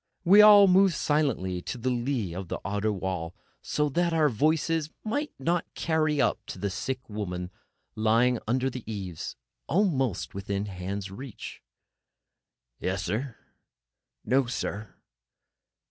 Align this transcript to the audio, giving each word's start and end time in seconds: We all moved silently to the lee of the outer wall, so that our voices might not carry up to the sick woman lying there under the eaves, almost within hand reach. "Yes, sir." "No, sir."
We 0.23 0.41
all 0.41 0.67
moved 0.67 0.95
silently 0.95 1.61
to 1.61 1.77
the 1.77 1.91
lee 1.91 2.33
of 2.33 2.47
the 2.47 2.57
outer 2.65 2.91
wall, 2.91 3.35
so 3.61 3.87
that 3.89 4.13
our 4.13 4.29
voices 4.29 4.89
might 5.03 5.31
not 5.37 5.71
carry 5.75 6.19
up 6.19 6.43
to 6.47 6.57
the 6.57 6.71
sick 6.71 7.07
woman 7.07 7.51
lying 7.95 8.33
there 8.33 8.41
under 8.47 8.71
the 8.71 8.83
eaves, 8.91 9.35
almost 9.67 10.33
within 10.33 10.65
hand 10.65 11.07
reach. 11.11 11.61
"Yes, 12.79 13.03
sir." 13.03 13.35
"No, 14.25 14.47
sir." 14.47 14.95